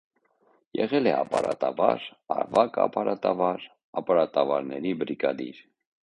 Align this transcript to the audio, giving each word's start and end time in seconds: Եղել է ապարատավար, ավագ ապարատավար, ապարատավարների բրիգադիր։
Եղել 0.77 1.09
է 1.09 1.11
ապարատավար, 1.15 2.07
ավագ 2.43 2.79
ապարատավար, 2.85 3.65
ապարատավարների 4.01 4.95
բրիգադիր։ 5.03 5.61